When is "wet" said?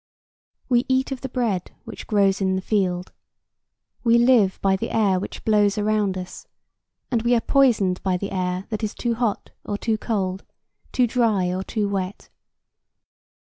11.87-12.29